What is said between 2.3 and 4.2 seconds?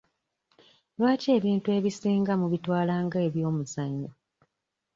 mubitwala nga eby'omuzannyo?